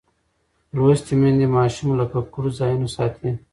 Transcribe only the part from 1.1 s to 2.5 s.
میندې ماشوم له ککړو